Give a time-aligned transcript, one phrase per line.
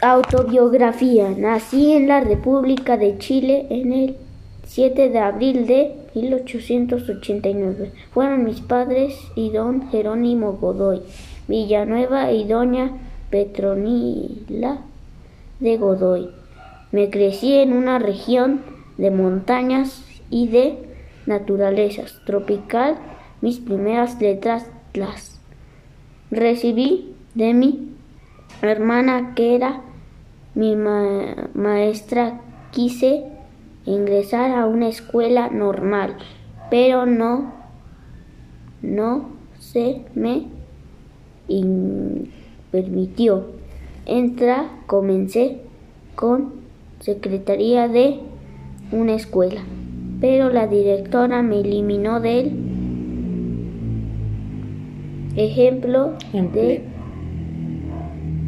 [0.00, 1.30] Autobiografía.
[1.30, 4.16] Nací en la República de Chile en el
[4.66, 7.92] 7 de abril de 1889.
[8.12, 11.02] Fueron mis padres y don Jerónimo Godoy
[11.48, 12.90] Villanueva y doña
[13.30, 14.78] Petronila
[15.60, 16.30] de Godoy.
[16.92, 18.62] Me crecí en una región
[18.98, 20.78] de montañas y de
[21.26, 22.96] naturalezas tropical.
[23.40, 25.40] Mis primeras letras las
[26.30, 27.95] recibí de mi
[28.62, 29.82] hermana que era
[30.54, 32.40] mi maestra.
[32.72, 33.24] Quise
[33.84, 36.16] ingresar a una escuela normal,
[36.70, 37.52] pero no,
[38.82, 40.46] no se me
[42.70, 43.46] permitió.
[44.04, 45.62] Entra, comencé
[46.14, 46.54] con
[47.00, 48.20] secretaría de
[48.92, 49.62] una escuela,
[50.20, 52.52] pero la directora me eliminó del
[55.36, 56.84] ejemplo de,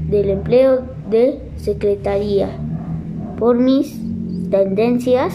[0.09, 2.49] del empleo de secretaría
[3.39, 4.01] por mis
[4.51, 5.35] tendencias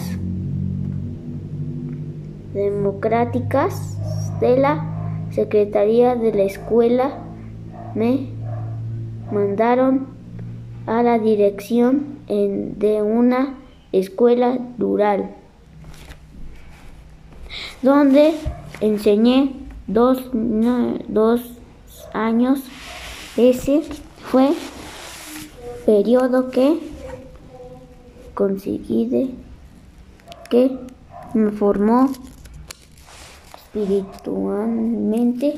[2.52, 3.98] democráticas
[4.40, 4.90] de la
[5.30, 7.18] Secretaría de la Escuela
[7.94, 8.28] me
[9.32, 10.06] mandaron
[10.86, 13.58] a la dirección de una
[13.92, 15.30] escuela rural,
[17.82, 18.34] donde
[18.80, 19.52] enseñé
[19.86, 20.30] dos,
[21.08, 21.58] dos
[22.12, 22.60] años.
[23.36, 23.82] Ese
[24.34, 24.50] fue
[25.86, 26.80] periodo que
[28.34, 29.32] conseguí
[30.50, 30.76] que
[31.34, 32.10] me formó
[33.54, 35.56] espiritualmente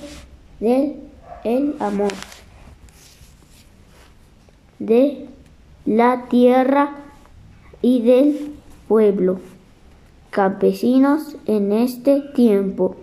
[0.61, 1.01] del
[1.45, 2.13] el amor
[4.79, 5.27] de
[5.87, 6.97] la tierra
[7.81, 8.57] y del
[8.89, 9.41] pueblo,
[10.29, 12.95] campesinos en este tiempo.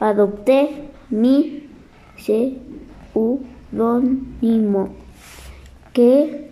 [0.00, 1.68] Adopté mi
[5.94, 6.50] que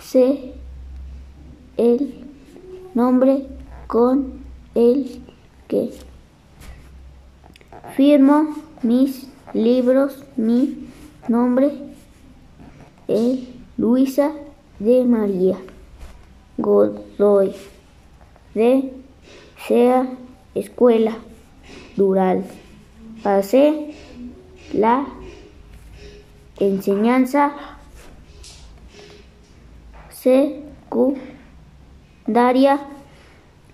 [0.00, 0.52] sé
[1.76, 2.24] el
[2.94, 3.46] nombre
[3.86, 4.40] con
[4.74, 5.22] el
[5.68, 5.90] que
[7.96, 10.88] firmo mis libros, mi
[11.28, 11.70] nombre
[13.06, 13.40] es
[13.76, 14.32] Luisa
[14.80, 15.56] de María
[16.58, 17.52] Godoy
[18.54, 18.92] de
[19.68, 20.08] Sea
[20.56, 21.16] Escuela
[21.96, 22.44] Dural.
[24.72, 25.06] La
[26.58, 27.52] enseñanza
[30.10, 31.20] secundaria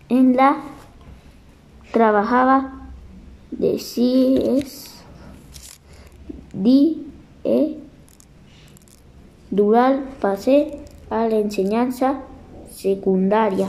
[0.09, 0.57] en la
[1.93, 2.91] trabajaba
[3.51, 5.03] de CIES
[6.53, 7.07] di
[7.45, 7.79] e
[9.51, 12.21] Dural pasé a la enseñanza
[12.71, 13.69] secundaria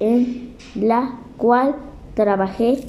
[0.00, 1.76] en la cual
[2.14, 2.84] trabajé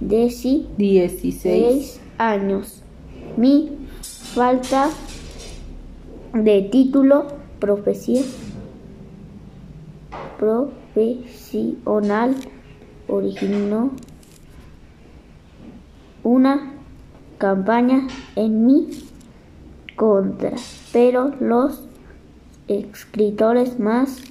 [0.00, 2.82] de 16 años.
[3.36, 3.70] Mi
[4.34, 4.90] falta
[6.32, 7.26] de título
[7.58, 8.26] profesional
[13.08, 13.90] originó
[16.22, 16.72] una
[17.38, 18.88] campaña en mi
[19.96, 20.52] contra,
[20.92, 21.82] pero los
[22.68, 24.22] escritores más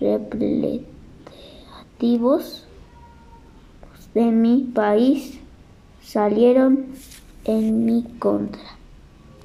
[0.00, 2.66] representativos
[4.14, 5.38] de mi país
[6.02, 6.86] salieron
[7.44, 8.81] en mi contra.